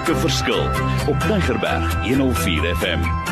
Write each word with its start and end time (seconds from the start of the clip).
maak 0.00 0.16
'n 0.16 0.20
verskil 0.20 0.68
op 1.06 1.20
Tigerberg 1.20 1.94
104 2.02 2.76
FM. 2.76 3.29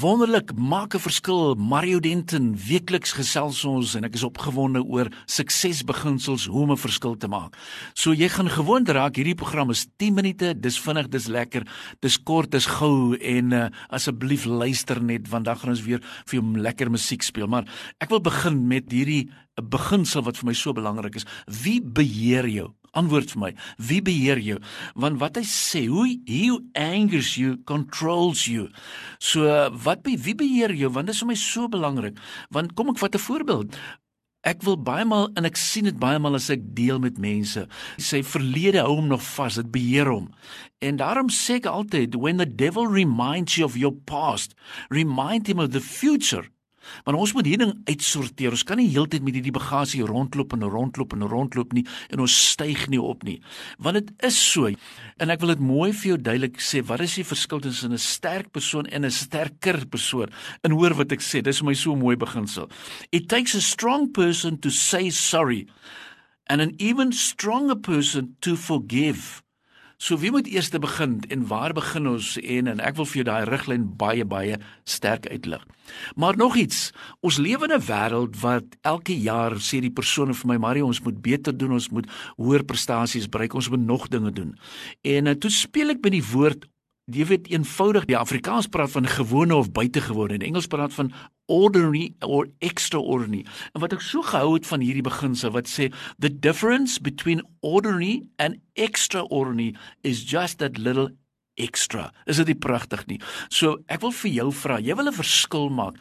Wonderlik, 0.00 0.56
maak 0.56 0.94
'n 0.94 0.98
verskil. 0.98 1.54
Mario 1.54 2.00
Denton 2.00 2.56
weekliks 2.56 3.12
gesels 3.12 3.64
ons 3.64 3.94
en 3.94 4.04
ek 4.04 4.14
is 4.14 4.24
opgewonde 4.24 4.80
oor 4.82 5.08
suksesbeginsels 5.26 6.46
hoe 6.46 6.62
om 6.62 6.70
'n 6.72 6.76
verskil 6.76 7.16
te 7.16 7.28
maak. 7.28 7.56
So 7.92 8.12
jy 8.12 8.28
gaan 8.28 8.48
gewoond 8.48 8.88
raak, 8.88 9.16
hierdie 9.16 9.34
program 9.34 9.70
is 9.70 9.86
10 9.98 10.14
minute, 10.14 10.60
dis 10.60 10.80
vinnig, 10.80 11.08
dis 11.08 11.26
lekker, 11.26 11.66
dis 12.00 12.22
kort, 12.22 12.50
dis 12.50 12.66
gou 12.66 13.14
en 13.14 13.52
uh, 13.52 13.68
asseblief 13.90 14.44
luister 14.44 15.02
net 15.02 15.28
want 15.28 15.44
dan 15.44 15.56
gaan 15.56 15.70
ons 15.70 15.82
weer 15.82 16.00
vir 16.00 16.40
jou 16.40 16.58
lekker 16.58 16.90
musiek 16.90 17.22
speel. 17.22 17.46
Maar 17.46 17.64
ek 18.00 18.08
wil 18.08 18.20
begin 18.20 18.68
met 18.68 18.90
hierdie 18.90 19.28
'n 19.58 19.68
beginsel 19.68 20.22
wat 20.22 20.36
vir 20.36 20.46
my 20.46 20.54
so 20.54 20.72
belangrik 20.72 21.16
is. 21.16 21.26
Wie 21.46 21.82
beheer 21.82 22.48
jou? 22.48 22.79
Antwoord 22.98 23.30
vir 23.34 23.40
my. 23.40 23.52
Wie 23.78 24.00
beheer 24.02 24.40
jou? 24.42 24.58
Want 24.98 25.20
wat 25.22 25.38
hy 25.38 25.44
sê, 25.46 25.84
hoe 25.86 26.08
he 26.26 26.48
who 26.48 26.60
angers 26.74 27.36
you 27.38 27.56
controls 27.70 28.46
you. 28.50 28.68
So 29.22 29.46
wat 29.84 30.02
be, 30.02 30.16
wie 30.18 30.34
beheer 30.34 30.74
jou? 30.74 30.90
Want 30.90 31.10
dit 31.10 31.14
is 31.14 31.22
vir 31.22 31.30
my 31.30 31.38
so 31.38 31.70
belangrik. 31.70 32.18
Want 32.50 32.74
kom 32.74 32.90
ek 32.90 32.98
vat 32.98 33.14
'n 33.14 33.26
voorbeeld. 33.26 33.78
Ek 34.40 34.62
wil 34.64 34.78
baie 34.80 35.04
maal 35.04 35.28
en 35.36 35.44
ek 35.44 35.58
sien 35.60 35.84
dit 35.84 35.98
baie 36.00 36.18
maal 36.18 36.38
as 36.38 36.48
ek 36.48 36.62
deel 36.74 36.98
met 36.98 37.18
mense. 37.20 37.66
Sy 38.00 38.22
verlede 38.24 38.80
hou 38.80 38.96
hom 38.96 39.10
nog 39.10 39.22
vas, 39.36 39.58
dit 39.60 39.68
beheer 39.70 40.08
hom. 40.08 40.30
En 40.80 40.96
daarom 40.96 41.28
sê 41.28 41.58
ek 41.60 41.66
altyd 41.66 42.16
when 42.16 42.38
the 42.38 42.46
devil 42.46 42.86
reminds 42.86 43.58
you 43.58 43.66
of 43.66 43.76
your 43.76 43.92
past, 43.92 44.54
remind 44.88 45.46
him 45.46 45.58
of 45.58 45.72
the 45.72 45.80
future. 45.80 46.48
Maar 47.04 47.18
ons 47.20 47.32
moet 47.36 47.46
hierdie 47.46 47.66
ding 47.66 47.74
uitsorteer. 47.88 48.54
Ons 48.56 48.64
kan 48.66 48.80
nie 48.80 48.88
heeltyd 48.90 49.24
met 49.24 49.36
hierdie 49.36 49.54
bagasie 49.54 50.02
rondloop 50.06 50.54
en 50.56 50.64
rondloop 50.64 51.14
en 51.16 51.26
rondloop 51.28 51.74
nie 51.76 51.86
en 52.10 52.24
ons 52.24 52.36
styg 52.50 52.86
nie 52.92 53.00
op 53.00 53.24
nie. 53.26 53.38
Want 53.78 54.00
dit 54.00 54.12
is 54.30 54.38
so. 54.38 54.70
En 55.20 55.30
ek 55.32 55.40
wil 55.42 55.54
dit 55.54 55.64
mooi 55.64 55.90
vir 55.92 56.12
jou 56.12 56.18
duidelik 56.20 56.60
sê, 56.64 56.82
wat 56.86 57.04
is 57.04 57.18
die 57.20 57.26
verskil 57.26 57.60
tussen 57.60 57.92
'n 57.92 57.98
sterk 57.98 58.50
persoon 58.52 58.86
en 58.86 59.04
'n 59.04 59.10
sterker 59.10 59.86
persoon? 59.86 60.28
En 60.62 60.72
hoor 60.72 60.94
wat 60.94 61.12
ek 61.12 61.20
sê, 61.20 61.42
dis 61.42 61.62
my 61.62 61.74
so 61.74 61.96
mooi 61.96 62.16
beginsel. 62.16 62.68
It 63.12 63.28
takes 63.28 63.54
a 63.54 63.60
strong 63.60 64.12
person 64.12 64.58
to 64.58 64.70
say 64.70 65.10
sorry 65.10 65.66
and 66.48 66.60
an 66.60 66.74
even 66.78 67.12
stronger 67.12 67.76
person 67.76 68.36
to 68.40 68.56
forgive. 68.56 69.42
So 70.00 70.16
wie 70.16 70.30
moet 70.32 70.46
eers 70.48 70.70
begin 70.72 71.18
en 71.28 71.42
waar 71.46 71.74
begin 71.76 72.06
ons 72.08 72.38
en 72.40 72.70
en 72.72 72.78
ek 72.80 72.96
wil 72.96 73.06
vir 73.10 73.18
jou 73.20 73.24
daai 73.28 73.44
riglyn 73.44 73.82
baie 74.00 74.24
baie 74.24 74.56
sterk 74.88 75.26
uitlig. 75.28 75.60
Maar 76.16 76.38
nog 76.40 76.56
iets, 76.56 76.92
ons 77.20 77.36
lewe 77.36 77.68
in 77.68 77.76
'n 77.76 77.84
wêreld 77.84 78.40
wat 78.40 78.64
elke 78.80 79.12
jaar 79.12 79.60
sê 79.60 79.80
die 79.80 79.92
persone 79.92 80.34
vir 80.34 80.48
my 80.48 80.56
Mario 80.56 80.86
ons 80.86 81.02
moet 81.04 81.20
beter 81.20 81.52
doen, 81.52 81.72
ons 81.72 81.90
moet 81.90 82.06
hoër 82.36 82.64
prestasies 82.64 83.28
bereik, 83.28 83.54
ons 83.54 83.68
moet 83.68 83.84
nog 83.86 84.08
dinge 84.08 84.32
doen. 84.32 84.56
En 85.02 85.26
uh, 85.26 85.34
toe 85.34 85.50
speel 85.50 85.90
ek 85.90 86.00
by 86.00 86.08
die 86.08 86.24
woord 86.32 86.64
jy 87.16 87.26
weet 87.30 87.48
eenvoudig 87.50 88.06
die 88.10 88.16
Afrikaans 88.18 88.68
praat 88.70 88.92
van 88.94 89.06
gewone 89.06 89.56
of 89.56 89.72
buitengewone 89.72 90.36
en 90.38 90.44
Engels 90.46 90.68
praat 90.70 90.92
van 90.94 91.12
ordinary 91.50 92.14
or 92.20 92.48
extraordinary. 92.58 93.44
En 93.74 93.82
wat 93.82 93.94
ek 93.96 94.04
so 94.04 94.22
gehou 94.22 94.54
het 94.54 94.66
van 94.68 94.84
hierdie 94.84 95.04
beginsel 95.06 95.54
wat 95.54 95.70
sê 95.70 95.90
the 96.18 96.30
difference 96.30 97.00
between 97.02 97.42
ordinary 97.60 98.22
and 98.38 98.60
extraordinary 98.74 99.74
is 100.02 100.22
just 100.22 100.58
that 100.58 100.78
little 100.78 101.10
extra. 101.60 102.10
Is 102.26 102.40
dit 102.40 102.52
nie 102.52 102.58
pragtig 102.58 103.06
nie? 103.10 103.20
So 103.48 103.80
ek 103.88 104.04
wil 104.04 104.14
vir 104.22 104.30
jou 104.30 104.50
vra, 104.62 104.80
jy 104.80 104.94
wil 104.96 105.08
'n 105.10 105.20
verskil 105.20 105.68
maak. 105.68 105.96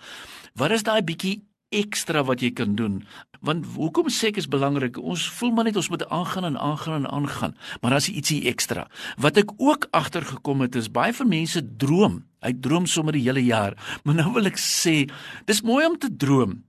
Wat 0.55 0.71
is 0.71 0.83
daai 0.83 1.01
bietjie 1.01 1.41
ekstra 1.75 2.23
wat 2.25 2.41
jy 2.41 2.51
kan 2.55 2.75
doen. 2.75 3.01
Want 3.45 3.65
hoekom 3.75 4.09
sê 4.11 4.31
ek 4.33 4.41
is 4.41 4.49
belangrik? 4.51 4.97
Ons 4.97 5.27
voel 5.39 5.53
maar 5.55 5.69
net 5.69 5.77
ons 5.79 5.89
moet 5.93 6.05
aangaan 6.09 6.49
en 6.49 6.57
aangaan 6.59 7.03
en 7.03 7.11
aangaan, 7.19 7.55
maar 7.81 7.95
daar's 7.95 8.09
ietsie 8.11 8.41
ekstra. 8.51 8.87
Wat 9.21 9.37
ek 9.39 9.53
ook 9.57 9.87
agtergekom 9.95 10.65
het 10.65 10.75
is 10.75 10.91
baie 10.91 11.13
van 11.13 11.29
mense 11.31 11.63
droom. 11.77 12.23
Hy 12.43 12.53
droom 12.55 12.87
sommer 12.87 13.15
die 13.15 13.25
hele 13.25 13.43
jaar. 13.43 13.75
Maar 14.03 14.21
nou 14.21 14.33
wil 14.37 14.49
ek 14.49 14.59
sê, 14.59 15.03
dis 15.45 15.63
mooi 15.67 15.85
om 15.85 15.97
te 15.99 16.11
droom. 16.11 16.59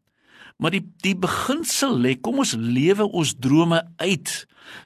Maar 0.60 0.76
die 0.76 0.84
die 1.00 1.16
beginsel 1.16 1.96
lê, 1.96 2.14
kom 2.20 2.42
ons 2.42 2.52
lewe 2.58 3.06
ons 3.08 3.32
drome 3.40 3.80
uit. 4.02 4.32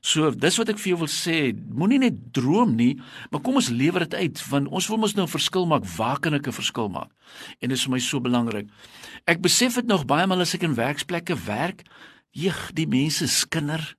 So 0.04 0.30
dis 0.30 0.56
wat 0.60 0.70
ek 0.72 0.78
vir 0.80 0.92
jou 0.92 1.00
wil 1.02 1.10
sê, 1.10 1.38
moenie 1.52 1.98
net 2.04 2.20
droom 2.36 2.76
nie, 2.78 2.94
maar 3.32 3.42
kom 3.44 3.58
ons 3.60 3.72
lewer 3.74 4.06
dit 4.06 4.14
uit 4.22 4.44
want 4.52 4.70
ons 4.70 4.88
wil 4.92 5.00
mos 5.02 5.16
nou 5.18 5.26
'n 5.26 5.34
verskil 5.34 5.66
maak. 5.66 5.84
Waar 5.96 6.20
kan 6.20 6.34
ek 6.34 6.46
'n 6.48 6.60
verskil 6.60 6.88
maak? 6.88 7.10
En 7.60 7.68
dit 7.68 7.78
is 7.78 7.84
vir 7.84 7.92
my 7.92 7.98
so 7.98 8.20
belangrik. 8.20 8.68
Ek 9.26 9.42
besef 9.42 9.74
dit 9.74 9.86
nog 9.86 10.06
baie 10.06 10.26
maal 10.26 10.40
as 10.40 10.54
ek 10.54 10.62
in 10.62 10.74
werksplekke 10.74 11.36
werk, 11.46 11.82
jeeg, 12.32 12.70
die 12.74 12.86
mense 12.86 13.26
skinder. 13.26 13.96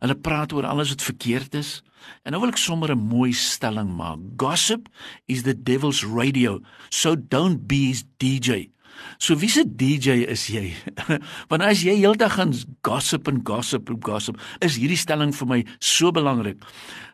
Hulle 0.00 0.14
praat 0.14 0.52
oor 0.52 0.66
alles 0.66 0.88
wat 0.88 1.02
verkeerd 1.02 1.54
is. 1.54 1.82
En 2.24 2.32
nou 2.32 2.40
wil 2.40 2.50
ek 2.50 2.58
sommer 2.58 2.90
'n 2.90 2.98
mooi 2.98 3.32
stelling 3.32 3.96
maak. 3.96 4.18
Gossip 4.36 4.88
is 5.26 5.42
the 5.42 5.54
devil's 5.54 6.04
radio. 6.04 6.60
So 6.90 7.14
don't 7.16 7.66
be 7.66 7.88
his 7.88 8.04
DJ. 8.18 8.70
So 9.18 9.36
wie 9.40 9.48
se 9.48 9.64
DJ 9.64 10.24
is 10.30 10.46
jy? 10.50 10.72
Want 11.50 11.62
as 11.62 11.82
jy 11.84 11.96
heeldag 12.00 12.36
gaan 12.36 12.54
gossip 12.86 13.28
en 13.28 13.40
gossip 13.46 13.90
en 13.90 14.00
gossip, 14.02 14.40
is 14.60 14.78
hierdie 14.80 14.98
stelling 14.98 15.32
vir 15.36 15.48
my 15.48 15.60
so 15.78 16.12
belangrik. 16.12 16.62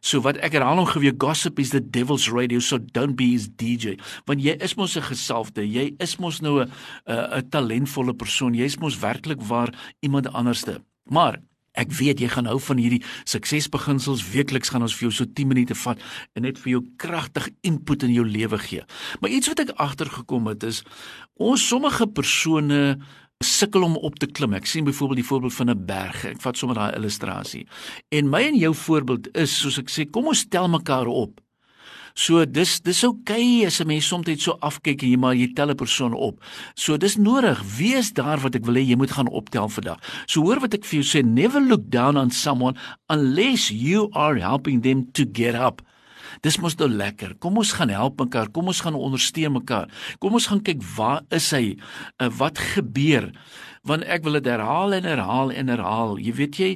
So 0.01 0.23
wat 0.23 0.39
ek 0.45 0.55
herhaal 0.57 0.79
hom 0.79 0.89
geweet, 0.89 1.19
gossip 1.19 1.59
is 1.59 1.73
the 1.75 1.81
devil's 1.81 2.29
radio, 2.31 2.61
so 2.61 2.79
don't 2.79 3.17
be 3.19 3.33
his 3.33 3.49
DJ. 3.49 3.99
Want 4.31 4.45
jy 4.45 4.57
is 4.63 4.77
mos 4.77 4.97
'n 4.97 5.03
gesalfde, 5.03 5.67
jy 5.67 5.95
is 5.99 6.19
mos 6.19 6.41
nou 6.41 6.61
'n 6.63 6.71
'n 7.07 7.51
talentvolle 7.51 8.15
persoon, 8.15 8.55
jy's 8.55 8.79
mos 8.79 8.99
werklik 8.99 9.43
waar 9.43 9.75
iemand 10.01 10.33
anderste. 10.33 10.81
Maar 11.11 11.41
Ek 11.79 11.93
weet 11.95 12.23
jy 12.23 12.31
gaan 12.33 12.51
hou 12.51 12.59
van 12.69 12.81
hierdie 12.83 13.03
suksesbeginsels. 13.29 14.25
Weekliks 14.33 14.73
gaan 14.75 14.85
ons 14.87 14.97
vir 14.99 15.09
jou 15.09 15.15
so 15.21 15.31
10 15.31 15.53
minute 15.53 15.77
vat 15.85 16.03
en 16.35 16.47
net 16.49 16.59
vir 16.59 16.75
jou 16.77 16.83
kragtig 17.01 17.49
input 17.67 18.03
in 18.07 18.17
jou 18.17 18.27
lewe 18.27 18.59
gee. 18.67 18.85
Maar 19.23 19.31
iets 19.31 19.51
wat 19.53 19.63
ek 19.65 19.77
agtergekom 19.79 20.51
het 20.51 20.67
is 20.67 20.83
ons 21.39 21.63
sommige 21.63 22.09
persone 22.11 22.99
sukkel 23.45 23.85
om 23.87 23.97
op 23.97 24.19
te 24.19 24.27
klim. 24.27 24.57
Ek 24.59 24.67
sien 24.67 24.87
byvoorbeeld 24.87 25.23
die 25.23 25.29
voorbeeld 25.29 25.55
van 25.55 25.71
'n 25.71 25.87
berg. 25.87 26.25
Ek 26.25 26.41
vat 26.41 26.57
sommer 26.57 26.77
daai 26.77 26.97
illustrasie. 26.97 27.67
En 28.11 28.29
my 28.29 28.43
en 28.43 28.57
jou 28.57 28.75
voorbeeld 28.75 29.37
is 29.37 29.61
soos 29.61 29.79
ek 29.79 29.91
sê, 29.91 30.11
kom 30.11 30.27
ons 30.27 30.49
tel 30.49 30.69
mekaar 30.69 31.07
op. 31.07 31.41
So 32.19 32.43
dis 32.43 32.81
dis 32.83 33.05
okay 33.07 33.63
as 33.67 33.79
'n 33.81 33.87
mens 33.87 34.09
soms 34.11 34.27
net 34.27 34.41
so 34.43 34.59
afkyk 34.59 35.03
en 35.03 35.11
jy 35.11 35.17
maar 35.17 35.35
jy 35.39 35.53
tel 35.55 35.71
'n 35.71 35.77
persoon 35.77 36.15
op. 36.15 36.43
So 36.75 36.97
dis 36.97 37.17
nodig. 37.17 37.63
Wees 37.79 38.13
daar 38.13 38.41
wat 38.41 38.57
ek 38.57 38.67
wil 38.67 38.75
hê 38.75 38.83
jy 38.83 38.97
moet 38.97 39.13
gaan 39.13 39.29
optel 39.29 39.69
vandag. 39.69 40.03
So 40.27 40.43
hoor 40.43 40.59
wat 40.59 40.75
ek 40.75 40.85
vir 40.85 41.01
jou 41.01 41.07
sê, 41.07 41.25
never 41.25 41.61
look 41.61 41.89
down 41.91 42.17
on 42.17 42.31
someone 42.31 42.75
unless 43.09 43.71
you 43.71 44.11
are 44.15 44.37
helping 44.41 44.83
them 44.83 45.07
to 45.13 45.25
get 45.33 45.55
up. 45.55 45.81
Dis 46.43 46.59
mos 46.59 46.77
nou 46.79 46.89
lekker. 46.89 47.35
Kom 47.39 47.57
ons 47.57 47.73
gaan 47.73 47.89
help 47.89 48.21
mekaar. 48.21 48.51
Kom 48.51 48.67
ons 48.67 48.81
gaan 48.81 48.95
ondersteun 48.95 49.53
mekaar. 49.53 49.89
Kom 50.19 50.33
ons 50.39 50.47
gaan 50.47 50.63
kyk 50.63 50.83
waar 50.97 51.23
is 51.35 51.51
hy? 51.51 51.79
Uh, 52.21 52.29
wat 52.39 52.59
gebeur? 52.59 53.33
Want 53.83 54.05
ek 54.05 54.25
wil 54.25 54.41
dit 54.41 54.47
herhaal 54.51 54.95
en 54.95 55.05
herhaal 55.05 55.53
en 55.53 55.69
herhaal. 55.69 56.19
Jy 56.19 56.33
weet 56.33 56.59
jy, 56.59 56.71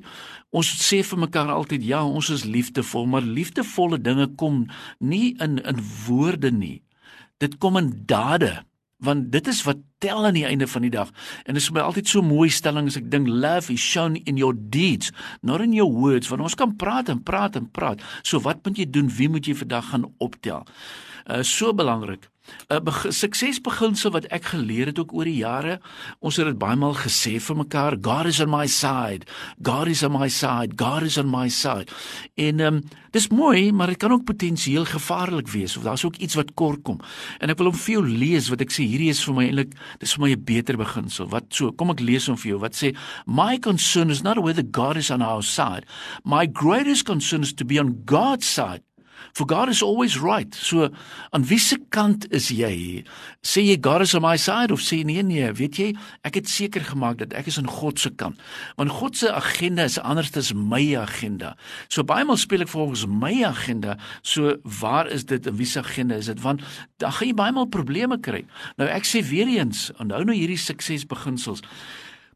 Ons 0.52 0.68
sê 0.84 0.98
vir 1.00 1.20
mekaar 1.22 1.48
altyd 1.48 1.84
ja, 1.88 2.02
ons 2.04 2.28
is 2.28 2.44
liefdevol, 2.44 3.06
maar 3.08 3.24
liefdevolle 3.24 3.96
dinge 4.04 4.28
kom 4.36 4.66
nie 5.00 5.32
in 5.40 5.56
in 5.64 5.78
woorde 6.04 6.50
nie. 6.52 6.82
Dit 7.40 7.56
kom 7.62 7.78
in 7.80 7.88
dade, 8.06 8.58
want 9.00 9.30
dit 9.32 9.48
is 9.48 9.62
wat 9.64 9.80
tel 10.04 10.26
aan 10.28 10.36
die 10.36 10.44
einde 10.44 10.68
van 10.68 10.84
die 10.84 10.92
dag. 10.92 11.08
En 11.46 11.56
dit 11.56 11.62
is 11.62 11.70
vir 11.70 11.78
my 11.78 11.86
altyd 11.86 12.10
so 12.12 12.22
mooi 12.26 12.50
stelling 12.52 12.90
as 12.90 12.98
ek 13.00 13.08
dink 13.10 13.30
love 13.30 13.72
is 13.72 13.80
shown 13.80 14.18
in 14.28 14.36
your 14.36 14.52
deeds, 14.52 15.08
not 15.40 15.64
in 15.64 15.72
your 15.72 15.88
words, 15.88 16.28
want 16.28 16.44
ons 16.44 16.58
kan 16.58 16.76
praat 16.76 17.08
en 17.08 17.22
praat 17.24 17.56
en 17.56 17.70
praat. 17.72 18.04
So 18.20 18.44
wat 18.44 18.60
moet 18.66 18.82
jy 18.82 18.90
doen? 18.92 19.08
Wie 19.08 19.30
moet 19.32 19.48
jy 19.48 19.56
vandag 19.56 19.88
gaan 19.94 20.10
optel? 20.20 20.68
Uh 21.24 21.40
so 21.40 21.72
belangrik. 21.72 22.28
'n 22.68 22.88
uh, 22.88 23.10
suksesbeginsel 23.10 24.10
wat 24.10 24.26
ek 24.34 24.44
geleer 24.50 24.86
het 24.90 24.98
ook 24.98 25.12
oor 25.14 25.28
die 25.28 25.42
jare. 25.42 25.80
Ons 26.20 26.36
het 26.36 26.46
dit 26.46 26.58
baie 26.58 26.76
maal 26.76 26.94
gesê 26.98 27.38
vir 27.40 27.56
mekaar, 27.56 27.96
God 28.02 28.26
is 28.26 28.40
on 28.40 28.50
my 28.50 28.66
side. 28.66 29.26
God 29.62 29.86
is 29.88 30.02
on 30.02 30.12
my 30.12 30.28
side. 30.28 30.74
God 30.76 31.02
is 31.02 31.18
on 31.18 31.30
my 31.30 31.48
side. 31.48 31.92
En 32.34 32.60
ehm 32.60 32.74
um, 32.74 32.82
dis 33.12 33.28
mooi, 33.28 33.72
maar 33.72 33.86
dit 33.92 33.96
kan 34.00 34.12
ook 34.12 34.24
potensieel 34.24 34.84
gevaarlik 34.84 35.48
wees 35.52 35.76
of 35.76 35.82
daar's 35.82 36.04
ook 36.04 36.16
iets 36.16 36.34
wat 36.34 36.54
kort 36.54 36.82
kom. 36.82 37.00
En 37.38 37.50
ek 37.50 37.58
wil 37.58 37.68
hom 37.68 37.76
vir 37.76 37.94
jou 37.94 38.06
lees 38.08 38.48
wat 38.48 38.60
ek 38.64 38.72
sê 38.72 38.86
hierdie 38.88 39.10
is 39.12 39.20
vir 39.24 39.34
my 39.34 39.44
eintlik 39.46 39.74
dis 40.00 40.14
vir 40.16 40.22
my 40.22 40.30
'n 40.32 40.44
beter 40.44 40.76
beginsel. 40.76 41.28
Wat 41.28 41.44
so, 41.50 41.72
kom 41.72 41.90
ek 41.90 42.00
lees 42.00 42.26
hom 42.26 42.36
vir 42.36 42.50
jou. 42.52 42.58
Wat 42.58 42.74
sê 42.74 42.96
my 43.26 43.58
concern 43.58 44.10
is 44.10 44.22
not 44.22 44.38
whether 44.38 44.62
God 44.62 44.96
is 44.96 45.10
on 45.10 45.22
our 45.22 45.42
side. 45.42 45.84
My 46.24 46.46
greatest 46.46 47.04
concern 47.04 47.42
is 47.42 47.52
to 47.52 47.64
be 47.64 47.78
on 47.78 48.02
God's 48.06 48.46
side 48.46 48.82
For 49.32 49.46
God 49.46 49.70
is 49.72 49.82
always 49.82 50.18
right. 50.20 50.54
So 50.54 50.90
aan 51.30 51.46
wiese 51.48 51.78
kant 51.94 52.26
is 52.34 52.50
jy? 52.52 53.04
Sê 53.42 53.64
jy 53.64 53.78
God 53.80 54.04
is 54.04 54.14
on 54.18 54.24
my 54.26 54.36
side 54.36 54.74
of 54.74 54.82
sê 54.84 55.02
nee 55.06 55.22
nee, 55.22 55.48
weet 55.58 55.78
jy, 55.80 55.88
ek 56.26 56.40
het 56.40 56.50
seker 56.50 56.84
gemaak 56.90 57.20
dat 57.22 57.36
ek 57.38 57.48
is 57.52 57.58
aan 57.60 57.70
God 57.70 58.02
se 58.02 58.10
kant. 58.10 58.40
Want 58.76 58.94
God 58.98 59.18
se 59.18 59.32
agenda 59.32 59.86
is 59.88 59.98
anders 60.02 60.34
as 60.36 60.52
my 60.54 60.82
agenda. 60.98 61.54
So 61.88 62.04
baie 62.06 62.26
maal 62.28 62.40
speel 62.40 62.66
ek 62.66 62.72
volgens 62.74 63.06
my 63.06 63.34
agenda. 63.48 63.96
So 64.22 64.56
waar 64.80 65.10
is 65.10 65.26
dit 65.30 65.46
en 65.46 65.58
wie 65.58 65.68
se 65.68 65.80
agenda 65.80 66.20
is 66.20 66.30
dit? 66.32 66.42
Want 66.42 66.64
dan 67.02 67.14
gaan 67.16 67.30
jy 67.32 67.36
baie 67.38 67.56
maal 67.56 67.70
probleme 67.72 68.20
kry. 68.20 68.44
Nou 68.80 68.88
ek 68.90 69.08
sê 69.08 69.24
weer 69.26 69.50
eens, 69.58 69.90
onthou 70.02 70.24
nou 70.26 70.36
hierdie 70.36 70.60
suksesbeginsels. 70.60 71.64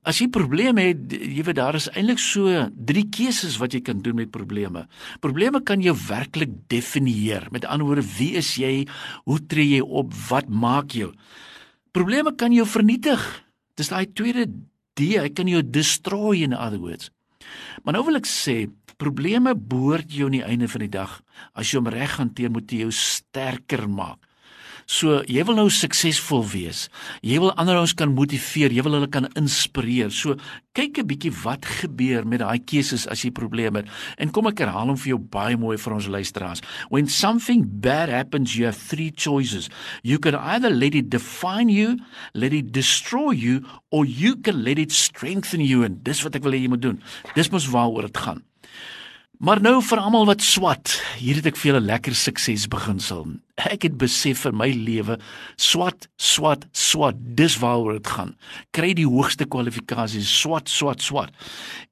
As 0.06 0.20
jy 0.23 0.29
probleme 0.31 0.85
het, 0.87 1.00
jy 1.11 1.43
weet 1.43 1.58
daar 1.58 1.75
is 1.75 1.88
eintlik 1.91 2.20
so 2.23 2.47
drie 2.70 3.08
keuses 3.11 3.56
wat 3.58 3.75
jy 3.75 3.81
kan 3.82 3.99
doen 4.05 4.20
met 4.20 4.31
probleme. 4.31 4.85
Probleme 5.25 5.58
kan 5.67 5.82
jou 5.82 5.97
werklik 6.06 6.53
definieer. 6.70 7.49
Met 7.50 7.67
ander 7.67 7.88
woorde, 7.88 8.06
wie 8.14 8.37
is 8.38 8.53
jy? 8.61 8.87
Hoe 9.26 9.41
tree 9.50 9.73
jy 9.75 9.82
op? 9.82 10.14
Wat 10.29 10.47
maak 10.47 10.94
jou? 10.94 11.11
Probleme 11.91 12.37
kan 12.38 12.55
jou 12.55 12.69
vernietig. 12.70 13.19
Dis 13.75 13.91
daai 13.91 14.06
tweede 14.14 14.47
D, 14.97 15.17
hy 15.19 15.29
kan 15.35 15.50
jou 15.50 15.61
destroy 15.61 16.44
in 16.47 16.55
other 16.55 16.79
words. 16.79 17.11
Maar 17.82 17.99
nou 17.99 18.06
wil 18.06 18.20
ek 18.20 18.31
sê, 18.31 18.69
probleme 18.97 19.53
behoort 19.58 20.14
jou 20.14 20.31
aan 20.31 20.38
die 20.38 20.47
einde 20.47 20.70
van 20.70 20.87
die 20.87 20.93
dag 20.93 21.19
as 21.53 21.69
jy 21.69 21.81
hom 21.81 21.91
reg 21.93 22.14
hanteer, 22.20 22.53
moet 22.55 22.70
jy 22.70 22.87
jou 22.87 22.94
sterker 22.94 23.85
maak. 23.91 24.23
So 24.86 25.18
jy 25.26 25.42
wil 25.48 25.56
nou 25.58 25.66
suksesvol 25.72 26.44
wees. 26.46 26.84
Jy 27.26 27.40
wil 27.42 27.50
ander 27.58 27.74
ouens 27.80 27.94
kan 27.98 28.12
motiveer, 28.14 28.70
jy 28.70 28.84
wil 28.86 28.94
hulle 29.00 29.08
kan 29.10 29.26
inspireer. 29.34 30.12
So 30.14 30.36
kyk 30.78 30.98
'n 31.02 31.06
bietjie 31.10 31.32
wat 31.42 31.66
gebeur 31.66 32.24
met 32.24 32.38
daai 32.38 32.62
keuses 32.62 33.06
as 33.10 33.22
jy 33.24 33.30
probleme 33.30 33.82
het. 33.82 33.88
En 34.18 34.30
kom 34.30 34.46
ek 34.46 34.58
herhaal 34.58 34.86
hom 34.86 34.96
vir 34.96 35.16
jou 35.16 35.18
baie 35.18 35.56
mooi 35.56 35.76
vir 35.76 35.92
ons 35.92 36.06
luisteraars. 36.06 36.62
When 36.88 37.08
something 37.08 37.66
bad 37.66 38.08
happens, 38.08 38.54
you 38.54 38.66
have 38.66 38.78
three 38.78 39.10
choices. 39.10 39.68
You 40.02 40.18
can 40.18 40.34
either 40.36 40.70
let 40.70 40.94
it 40.94 41.10
define 41.10 41.68
you, 41.68 41.98
let 42.32 42.52
it 42.52 42.70
destroy 42.70 43.32
you 43.32 43.64
or 43.90 44.06
you 44.06 44.36
can 44.36 44.62
let 44.62 44.78
it 44.78 44.92
strengthen 44.92 45.60
you 45.60 45.82
en 45.82 45.98
dis 46.02 46.22
wat 46.22 46.36
ek 46.36 46.44
wil 46.44 46.52
hê 46.52 46.62
jy 46.62 46.68
moet 46.68 46.82
doen. 46.82 47.02
Dis 47.34 47.50
mos 47.50 47.66
waaroor 47.66 48.06
dit 48.06 48.16
gaan. 48.16 48.42
Maar 49.36 49.60
nou 49.60 49.82
vir 49.84 50.00
almal 50.00 50.24
wat 50.30 50.40
swat, 50.40 50.94
hier 51.20 51.36
het 51.36 51.50
ek 51.50 51.58
vir 51.60 51.74
julle 51.74 51.82
lekker 51.84 52.14
sukses 52.16 52.62
beginsel. 52.72 53.34
Ek 53.68 53.82
het 53.84 53.96
besef 54.00 54.46
in 54.48 54.56
my 54.56 54.70
lewe, 54.72 55.18
swat, 55.60 56.06
swat, 56.16 56.64
swat, 56.72 57.18
dis 57.36 57.58
waaroor 57.60 57.98
dit 57.98 58.08
gaan. 58.14 58.32
Kry 58.76 58.94
die 58.96 59.04
hoogste 59.04 59.44
kwalifikasies, 59.44 60.30
swat, 60.40 60.72
swat, 60.72 61.04
swat. 61.04 61.36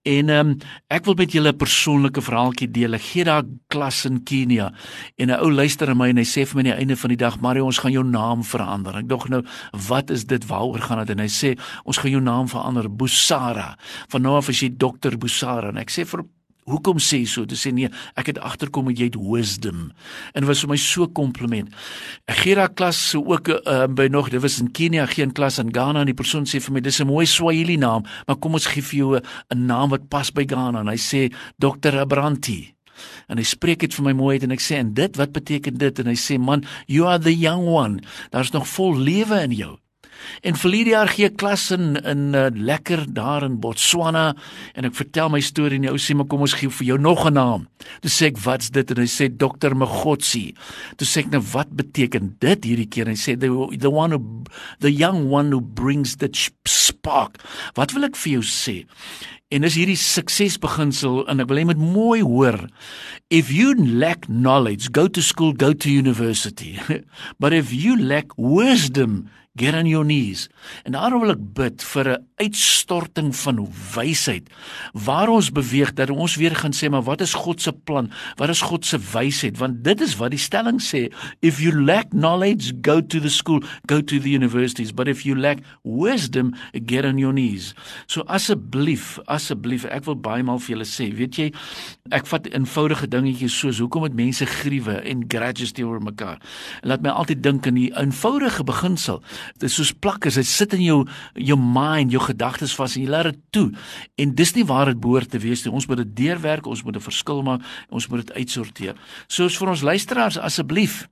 En 0.09 0.33
ehm 0.33 0.55
um, 0.55 0.57
ek 0.93 1.05
wil 1.05 1.17
met 1.21 1.37
julle 1.37 1.53
'n 1.53 1.61
persoonlike 1.61 2.21
verhaaltjie 2.25 2.71
deel. 2.71 2.95
Ek 2.95 3.05
gee 3.13 3.25
daar 3.25 3.45
klas 3.69 4.05
in 4.05 4.25
Kenia 4.25 4.73
en 5.19 5.29
'n 5.29 5.41
ou 5.41 5.53
luister 5.53 5.89
na 5.89 5.95
my 5.95 6.09
en 6.09 6.17
hy 6.17 6.25
sê 6.25 6.47
vir 6.47 6.57
my 6.57 6.61
aan 6.61 6.77
die 6.77 6.81
einde 6.81 6.97
van 6.97 7.09
die 7.09 7.17
dag, 7.17 7.41
"Mario, 7.41 7.65
ons 7.65 7.79
gaan 7.79 7.93
jou 7.93 8.05
naam 8.05 8.43
verander." 8.45 8.97
Ek 8.97 9.09
dog 9.09 9.29
nou, 9.29 9.43
wat 9.89 10.11
is 10.11 10.25
dit 10.25 10.47
waaroor 10.47 10.81
gaan 10.81 10.99
dit? 10.99 11.11
En 11.11 11.19
hy 11.19 11.29
sê, 11.29 11.59
"Ons 11.85 11.99
gaan 11.99 12.11
jou 12.11 12.23
naam 12.23 12.49
verander, 12.49 12.89
Busara. 12.89 13.79
Van 14.09 14.23
nou 14.23 14.37
af 14.37 14.49
is 14.49 14.61
jy 14.61 14.77
dokter 14.77 15.19
Busara." 15.19 15.69
En 15.69 15.77
ek 15.77 15.91
sê 15.91 16.07
vir 16.07 16.25
Hoekom 16.65 17.01
sê 17.03 17.21
jy 17.21 17.29
so? 17.29 17.45
Dis 17.49 17.61
sê 17.67 17.73
nee, 17.77 17.91
ek 18.17 18.33
het 18.33 18.39
agterkom 18.41 18.89
jy 18.89 19.11
het 19.11 19.19
wisdom. 19.21 19.91
En 20.33 20.47
was 20.49 20.63
vir 20.65 20.73
my 20.73 20.79
so 20.81 21.09
kompliment. 21.13 21.69
Ek 22.31 22.41
gee 22.41 22.57
daai 22.57 22.73
klas 22.73 23.01
so 23.13 23.21
ook 23.21 23.51
uh, 23.53 23.85
by 23.93 24.09
nog, 24.13 24.31
dit 24.33 24.41
was 24.41 24.57
in 24.63 24.71
Kenia, 24.73 25.05
geen 25.11 25.35
klas 25.37 25.61
in 25.61 25.75
Ghana 25.75 26.05
en 26.05 26.13
die 26.13 26.17
persoon 26.17 26.49
sê 26.49 26.63
vir 26.65 26.73
my 26.73 26.81
dis 26.81 27.01
'n 27.01 27.07
mooi 27.07 27.27
Swahili 27.27 27.77
naam, 27.77 28.05
maar 28.27 28.37
kom 28.41 28.55
ons 28.55 28.67
gee 28.67 28.83
vir 28.83 28.99
jou 28.99 29.17
'n 29.17 29.67
naam 29.67 29.91
wat 29.91 30.09
pas 30.09 30.31
by 30.31 30.45
Ghana 30.45 30.81
en 30.81 30.89
hy 30.89 30.97
sê 30.97 31.33
Dr. 31.59 32.01
Abranti. 32.01 32.75
En 33.29 33.37
hy 33.37 33.45
spreek 33.45 33.81
dit 33.81 33.95
vir 33.95 34.05
my 34.05 34.13
mooi 34.13 34.37
uit 34.39 34.45
en 34.45 34.55
ek 34.55 34.61
sê 34.61 34.79
en 34.81 34.95
dit 34.95 35.17
wat 35.17 35.33
beteken 35.33 35.79
dit 35.79 35.99
en 35.99 36.07
hy 36.07 36.17
sê 36.17 36.39
man 36.39 36.65
you 36.87 37.07
are 37.07 37.19
the 37.19 37.35
young 37.35 37.67
one 37.67 38.01
daar's 38.31 38.53
nog 38.55 38.69
vol 38.69 38.97
lewe 38.97 39.43
in 39.43 39.53
jou 39.53 39.75
En 40.43 40.57
verlede 40.59 40.95
jaar 40.95 41.11
gee 41.13 41.29
ek 41.31 41.39
klas 41.41 41.71
in 41.75 41.95
in 42.05 42.35
uh, 42.35 42.49
lekker 42.55 43.07
daar 43.15 43.45
in 43.47 43.61
Botswana 43.61 44.35
en 44.75 44.89
ek 44.89 44.97
vertel 44.99 45.31
my 45.33 45.41
storie 45.45 45.79
en 45.81 45.89
die 45.89 45.93
ou 45.93 46.01
sê 46.01 46.17
maar 46.17 46.29
kom 46.31 46.45
ons 46.47 46.57
gee 46.59 46.71
vir 46.71 46.87
jou 46.93 46.99
nog 46.99 47.27
'n 47.27 47.35
naam. 47.35 47.69
Toe 48.01 48.11
sê 48.11 48.31
ek 48.33 48.41
wat's 48.45 48.71
dit 48.71 48.91
en 48.91 49.03
hy 49.03 49.09
sê 49.09 49.29
Dr 49.29 49.75
Magotsi. 49.75 50.55
Toe 50.97 51.07
sê 51.07 51.25
ek 51.25 51.31
nou 51.33 51.43
wat 51.53 51.71
beteken 51.71 52.37
dit 52.41 52.65
hierdie 52.65 52.89
keer? 52.89 53.07
Hy 53.07 53.19
sê 53.19 53.39
the, 53.39 53.51
the 53.79 53.91
one 53.91 54.13
who 54.13 54.45
the 54.81 54.91
young 54.91 55.31
one 55.31 55.53
who 55.53 55.61
brings 55.61 56.17
the 56.17 56.31
spark. 56.67 57.39
Wat 57.75 57.93
wil 57.93 58.05
ek 58.05 58.17
vir 58.17 58.39
jou 58.39 58.45
sê? 58.45 58.85
En 59.55 59.63
dis 59.63 59.77
hierdie 59.77 59.99
suksesbeginsel 60.01 61.27
en 61.31 61.43
ek 61.43 61.51
wil 61.51 61.61
hê 61.61 61.67
moet 61.69 61.81
mooi 61.81 62.23
hoor. 62.25 62.57
If 63.35 63.51
you 63.51 63.75
lack 63.75 64.29
knowledge, 64.29 64.93
go 64.93 65.09
to 65.09 65.21
school, 65.21 65.53
go 65.53 65.73
to 65.73 65.91
university. 65.91 66.79
But 67.41 67.53
if 67.53 67.73
you 67.73 67.97
lack 67.99 68.27
wisdom, 68.37 69.29
get 69.57 69.75
on 69.75 69.87
your 69.87 70.05
knees. 70.05 70.49
En 70.83 70.93
daarom 70.93 71.23
wil 71.23 71.35
ek 71.35 71.43
bid 71.55 71.83
vir 71.83 72.09
'n 72.11 72.23
uitstorting 72.43 73.31
van 73.37 73.69
wysheid 73.95 74.51
waar 74.93 75.29
ons 75.31 75.51
beweeg 75.55 75.95
dat 75.95 76.11
ons 76.11 76.37
weer 76.37 76.55
gaan 76.57 76.75
sê 76.75 76.91
maar 76.91 77.07
wat 77.07 77.21
is 77.21 77.35
God 77.35 77.63
se 77.63 77.73
plan? 77.73 78.11
Wat 78.37 78.49
is 78.49 78.61
God 78.61 78.85
se 78.85 78.99
wysheid? 78.99 79.59
Want 79.59 79.85
dit 79.85 80.01
is 80.01 80.17
wat 80.17 80.31
die 80.31 80.39
stelling 80.39 80.81
sê, 80.83 81.13
if 81.41 81.61
you 81.61 81.71
lack 81.71 82.11
knowledge, 82.11 82.73
go 82.83 83.01
to 83.01 83.21
the 83.21 83.31
school, 83.31 83.63
go 83.87 84.01
to 84.01 84.19
the 84.19 84.31
universities, 84.31 84.93
but 84.93 85.09
if 85.09 85.25
you 85.25 85.37
lack 85.39 85.59
wisdom, 85.83 86.55
get 86.87 87.05
on 87.05 87.19
your 87.19 87.33
knees. 87.33 87.75
So 88.07 88.23
asseblief, 88.27 89.19
asseblief, 89.27 89.85
ek 89.85 90.05
wil 90.07 90.17
baie 90.17 90.43
maal 90.43 90.59
vir 90.59 90.77
julle 90.77 90.89
sê, 90.89 91.15
weet 91.15 91.39
jy, 91.39 91.53
ek 92.11 92.27
vat 92.27 92.51
eenvoudige 92.51 93.07
dingetjies 93.25 93.59
soos 93.59 93.81
hoekom 93.83 94.07
het 94.07 94.15
mense 94.15 94.47
gruwe 94.47 95.01
en 95.03 95.25
grudges 95.29 95.73
teenoor 95.73 96.03
mekaar. 96.03 96.41
En 96.83 96.89
laat 96.93 97.03
my 97.03 97.11
altyd 97.11 97.43
dink 97.43 97.67
aan 97.67 97.79
die 97.79 97.91
eenvoudige 97.93 98.65
beginsel 98.65 99.23
Dit 99.59 99.69
is 99.69 99.77
soos 99.79 99.93
plakkers, 99.93 100.39
dit 100.41 100.49
sit 100.49 100.75
in 100.77 100.83
jou 100.85 100.99
jou 101.35 101.59
mind, 101.59 102.13
jou 102.15 102.23
gedagtes 102.23 102.75
vas 102.79 102.97
en 102.97 103.05
jy 103.05 103.11
laat 103.11 103.31
dit 103.31 103.41
toe. 103.55 103.67
En 104.21 104.35
dis 104.35 104.55
nie 104.55 104.67
waar 104.69 104.93
dit 104.93 105.01
behoort 105.01 105.31
te 105.31 105.41
wees 105.43 105.65
nie. 105.65 105.73
Ons 105.73 105.89
moet 105.91 106.03
dit 106.03 106.15
deurwerk, 106.25 106.67
ons 106.67 106.83
moet 106.83 106.97
'n 106.97 107.01
verskil 107.01 107.43
maak, 107.43 107.63
ons 107.91 108.09
moet 108.09 108.27
dit 108.27 108.37
uitsorteer. 108.37 108.95
Soos 109.27 109.57
vir 109.57 109.69
ons 109.69 109.83
luisteraars 109.83 110.39
asseblief 110.39 111.09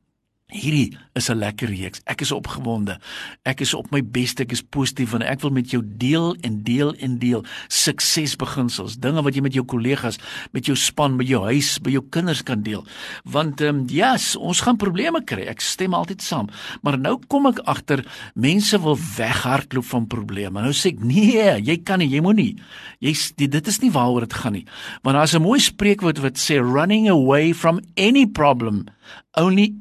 Hierdie 0.53 0.93
is 1.17 1.31
'n 1.31 1.39
lekker 1.39 1.69
reeks. 1.69 2.01
Ek 2.05 2.21
is 2.21 2.33
opgewonde. 2.33 2.99
Ek 3.43 3.61
is 3.61 3.75
op 3.75 3.91
my 3.91 4.03
beste. 4.05 4.43
Ek 4.43 4.53
is 4.53 4.63
positief 4.63 5.15
en 5.15 5.23
ek 5.23 5.41
wil 5.41 5.51
met 5.51 5.71
jou 5.71 5.83
deel 5.85 6.37
en 6.43 6.63
deel 6.63 6.95
en 7.01 7.19
deel 7.19 7.45
suksesbeginsels, 7.69 8.99
dinge 8.99 9.23
wat 9.23 9.35
jy 9.35 9.41
met 9.41 9.55
jou 9.55 9.65
kollegas, 9.65 10.19
met 10.53 10.67
jou 10.67 10.77
span, 10.77 11.17
met 11.17 11.27
jou 11.27 11.43
huis, 11.45 11.79
by 11.79 11.91
jou 11.91 12.05
kinders 12.11 12.43
kan 12.43 12.63
deel. 12.63 12.85
Want 13.25 13.61
ehm 13.61 13.69
um, 13.77 13.87
ja, 13.89 14.13
yes, 14.13 14.37
ons 14.37 14.61
gaan 14.61 14.77
probleme 14.77 15.25
kry. 15.25 15.43
Ek 15.49 15.61
stem 15.61 15.95
altyd 15.95 16.23
saam. 16.23 16.49
Maar 16.83 16.99
nou 16.99 17.19
kom 17.29 17.47
ek 17.47 17.59
agter 17.65 18.05
mense 18.35 18.79
wil 18.81 18.99
weghardloop 19.17 19.85
van 19.85 20.07
probleme. 20.07 20.61
Nou 20.61 20.73
sê 20.73 20.93
ek 20.93 21.01
nee, 21.01 21.61
jy 21.61 21.77
kan 21.83 21.99
nie, 21.99 22.09
jy 22.09 22.21
moet 22.21 22.37
nie. 22.37 22.57
Jy 23.01 23.15
dit 23.37 23.67
is 23.67 23.81
nie 23.81 23.91
waaroor 23.91 24.21
dit 24.21 24.35
gaan 24.35 24.53
nie. 24.53 24.67
Want 25.03 25.17
daar's 25.17 25.35
'n 25.35 25.43
mooi 25.43 25.61
spreekwoord 25.61 26.19
wat 26.19 26.37
sê 26.37 26.61
running 26.61 27.09
away 27.09 27.55
from 27.55 27.81
any 27.97 28.27
problem 28.27 28.87
only 29.35 29.75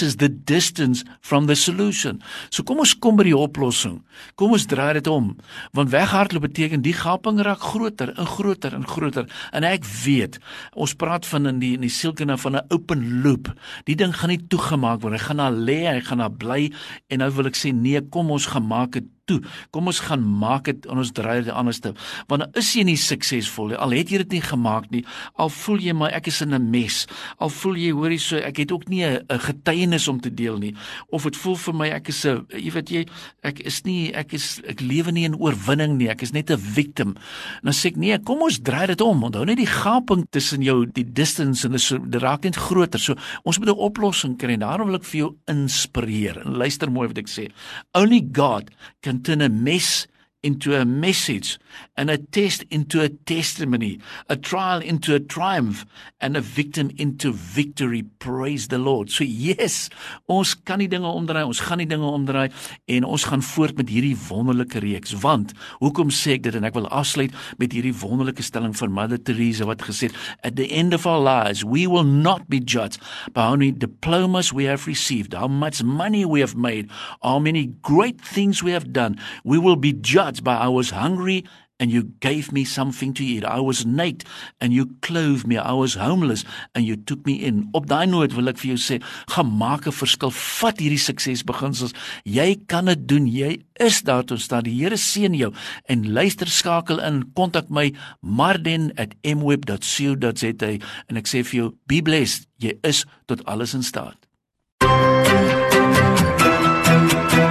increases 0.00 0.16
the 0.16 0.28
distance 0.28 1.04
from 1.20 1.46
the 1.46 1.54
solution. 1.54 2.22
So 2.50 2.62
kom 2.62 2.80
ons 2.80 2.94
kom 2.98 3.16
by 3.16 3.26
die 3.28 3.36
oplossing. 3.36 4.00
Kom 4.36 4.52
ons 4.52 4.66
draai 4.66 4.94
dit 4.98 5.06
om. 5.10 5.36
Want 5.76 5.92
weghardloop 5.92 6.48
beteken 6.48 6.82
die 6.82 6.94
gaping 6.96 7.40
raak 7.44 7.60
groter 7.60 8.12
en 8.16 8.26
groter 8.26 8.74
en 8.74 8.86
groter. 8.86 9.28
En 9.52 9.64
ek 9.64 9.84
weet, 10.04 10.38
ons 10.74 10.94
praat 10.94 11.26
van 11.26 11.46
in 11.46 11.60
die 11.60 11.74
in 11.76 11.84
die 11.84 11.92
sielkunde 11.92 12.38
van 12.38 12.56
'n 12.56 12.66
open 12.72 13.22
loop. 13.22 13.52
Die 13.84 13.96
ding 13.96 14.14
gaan 14.14 14.30
nie 14.30 14.46
toegemaak 14.48 15.02
word. 15.02 15.12
Hy 15.12 15.24
gaan 15.28 15.36
daar 15.36 15.52
lê, 15.52 15.86
hy 15.86 16.00
gaan 16.00 16.18
daar 16.18 16.32
bly 16.32 16.72
en 17.08 17.18
nou 17.18 17.30
wil 17.30 17.46
ek 17.46 17.56
sê 17.56 17.72
nee, 17.72 18.00
kom 18.00 18.30
ons 18.30 18.46
gemaak 18.46 18.92
dit 18.92 19.04
toe. 19.30 19.40
Kom 19.74 19.90
ons 19.90 20.02
gaan 20.06 20.24
maak 20.42 20.68
dit 20.70 20.88
en 20.90 21.00
ons 21.02 21.12
draai 21.16 21.42
dit 21.44 21.52
anders 21.54 21.80
te. 21.84 21.92
Want 22.30 22.44
nou 22.44 22.50
is 22.60 22.72
jy 22.76 22.84
nie 22.88 22.98
suksesvol 23.00 23.72
nie. 23.72 23.78
Al 23.80 23.94
het 23.96 24.12
jy 24.12 24.22
dit 24.24 24.38
nie 24.38 24.44
gemaak 24.44 24.90
nie, 24.94 25.04
al 25.40 25.52
voel 25.62 25.82
jy 25.84 25.94
maar 25.96 26.14
ek 26.16 26.30
is 26.32 26.40
in 26.44 26.54
'n 26.54 26.70
mes. 26.70 27.06
Al 27.38 27.50
voel 27.50 27.76
jy 27.76 27.92
hoor 27.92 28.10
jy 28.10 28.18
so 28.18 28.36
ek 28.36 28.56
het 28.64 28.72
ook 28.72 28.88
nie 28.88 29.04
'n 29.04 29.24
getuienis 29.28 30.08
om 30.08 30.20
te 30.20 30.30
deel 30.30 30.58
nie. 30.58 30.74
Of 31.10 31.24
dit 31.24 31.36
voel 31.36 31.56
vir 31.56 31.74
my 31.74 31.88
ek 31.88 32.08
is 32.08 32.24
'n 32.26 32.46
jy 32.50 32.70
weet 32.72 32.90
jy 32.90 33.06
ek 33.42 33.60
is 33.60 33.84
nie 33.84 34.12
ek 34.14 34.32
is 34.34 34.60
ek 34.66 34.80
lewe 34.80 35.12
nie 35.12 35.24
in 35.24 35.36
oorwinning 35.36 35.98
nie. 35.98 36.08
Ek 36.08 36.22
is 36.22 36.32
net 36.32 36.50
'n 36.50 36.58
victim. 36.58 37.16
Dan 37.62 37.72
sê 37.72 37.86
ek 37.86 37.96
nee, 37.96 38.18
kom 38.18 38.42
ons 38.42 38.58
draai 38.58 38.86
dit 38.86 39.00
om. 39.00 39.22
Onthou 39.22 39.44
net 39.44 39.56
die 39.56 39.66
gaping 39.66 40.26
tussen 40.30 40.62
jou 40.62 40.86
die 40.86 41.04
distance 41.04 41.64
en 41.66 41.72
dit 41.72 42.22
raak 42.22 42.42
net 42.44 42.56
groter. 42.56 42.98
So 42.98 43.14
ons 43.44 43.58
moet 43.58 43.68
'n 43.68 43.78
oplossing 43.78 44.36
kry 44.38 44.52
en 44.52 44.60
daarom 44.60 44.86
wil 44.86 44.96
ek 44.96 45.04
vir 45.04 45.18
jou 45.20 45.36
inspireer. 45.46 46.44
En 46.44 46.56
luister 46.56 46.90
mooi 46.90 47.08
wat 47.08 47.18
ek 47.18 47.28
sê. 47.28 47.50
Only 47.94 48.22
God 48.32 48.70
can 49.02 49.19
en 49.28 49.42
a 49.42 49.48
mes 49.48 50.08
into 50.42 50.74
a 50.74 50.84
message 50.84 51.58
and 51.96 52.10
a 52.10 52.16
test 52.16 52.64
into 52.70 53.02
a 53.02 53.08
testimony, 53.08 54.00
a 54.28 54.36
trial 54.36 54.80
into 54.80 55.14
a 55.14 55.20
triumph 55.20 55.84
and 56.20 56.36
a 56.36 56.40
victim 56.40 56.90
into 56.96 57.32
victory. 57.32 58.02
Praise 58.02 58.68
the 58.68 58.78
Lord. 58.78 59.10
So 59.10 59.24
yes, 59.24 59.90
ons 60.28 60.54
kan 60.54 60.80
nie 60.80 60.88
dinge 60.88 61.08
omdraai, 61.08 61.44
ons 61.44 61.60
gaan 61.60 61.82
nie 61.82 61.88
dinge 61.88 62.08
omdraai 62.08 62.48
en 62.88 63.04
ons 63.04 63.26
gaan 63.28 63.44
voort 63.44 63.76
met 63.76 63.92
hierdie 63.92 64.16
wonderlike 64.30 64.80
reeks. 64.80 65.12
Want 65.20 65.52
hoekom 65.82 66.12
sê 66.14 66.38
ek 66.38 66.46
dit 66.48 66.56
en 66.56 66.68
ek 66.68 66.78
wil 66.78 66.88
afsluit 66.88 67.36
met 67.60 67.76
hierdie 67.76 67.94
wonderlike 68.00 68.44
stelling 68.44 68.72
van 68.80 68.96
Mother 68.96 69.20
Teresa 69.20 69.68
wat 69.68 69.84
gesê 69.84 70.08
het, 70.08 70.16
at 70.40 70.56
the 70.56 70.70
end 70.72 70.96
of 70.96 71.06
our 71.06 71.20
lives 71.20 71.64
we 71.64 71.84
will 71.86 72.08
not 72.08 72.48
be 72.48 72.60
judged 72.64 73.00
by 73.36 73.44
how 73.50 73.56
many 73.60 73.72
diplomas 73.72 74.54
we 74.56 74.64
have 74.64 74.88
received, 74.88 75.36
how 75.36 75.48
much 75.48 75.82
money 75.84 76.24
we 76.24 76.40
have 76.40 76.56
made, 76.56 76.88
how 77.20 77.38
many 77.38 77.68
great 77.84 78.20
things 78.20 78.62
we 78.64 78.72
have 78.72 78.92
done. 78.92 79.20
We 79.44 79.58
will 79.58 79.76
be 79.76 79.92
judged 79.92 80.29
by 80.38 80.54
I 80.54 80.68
was 80.68 80.90
hungry 80.90 81.44
and 81.80 81.90
you 81.90 82.04
gave 82.20 82.52
me 82.52 82.64
something 82.64 83.12
to 83.14 83.24
eat. 83.24 83.44
I 83.44 83.58
was 83.58 83.84
naked 83.86 84.28
and 84.60 84.72
you 84.72 84.94
clothed 85.00 85.44
me. 85.46 85.56
I 85.56 85.72
was 85.72 85.94
homeless 85.94 86.44
and 86.74 86.84
you 86.84 86.96
took 86.96 87.24
me 87.26 87.42
in. 87.42 87.68
Op 87.72 87.86
daai 87.88 88.06
noot 88.06 88.34
wil 88.36 88.48
ek 88.52 88.58
vir 88.60 88.74
jou 88.74 88.80
sê, 88.84 89.00
gaan 89.32 89.48
maak 89.62 89.86
'n 89.88 89.92
verskil. 89.96 90.30
Vat 90.30 90.78
hierdie 90.78 91.00
suksesbeginsels. 91.00 91.94
Jy 92.24 92.56
kan 92.68 92.84
dit 92.84 93.08
doen. 93.08 93.26
Jy 93.26 93.62
is 93.80 94.02
daar 94.02 94.24
tot 94.24 94.40
staan. 94.40 94.64
Die 94.68 94.78
Here 94.80 94.96
seën 94.96 95.34
jou 95.34 95.52
en 95.88 96.12
luister 96.12 96.46
skakel 96.46 97.00
in. 97.00 97.32
Kontak 97.32 97.70
my 97.70 97.92
marden@mweb.co.za 98.20 100.78
en 101.08 101.16
ek 101.16 101.26
sê 101.26 101.44
vir 101.44 101.60
jou, 101.60 101.74
be 101.86 102.02
blessed. 102.02 102.46
Jy 102.58 102.78
is 102.82 103.06
tot 103.26 103.44
alles 103.46 103.74
in 103.74 103.82
staat. 103.82 104.16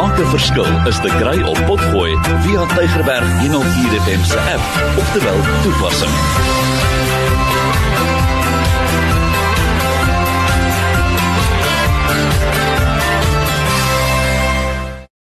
Maak 0.00 0.18
'n 0.18 0.26
Verskil 0.32 0.86
is 0.88 0.98
te 1.04 1.10
kry 1.20 1.42
op 1.42 1.58
Potgooi 1.66 2.18
via 2.44 2.66
Tigerberg 2.66 3.28
104 3.40 4.00
FM 4.00 4.22
se 4.24 4.38
app 4.38 4.64
of 4.98 5.12
te 5.12 5.20
wel 5.24 5.40
toepassing. 5.62 7.19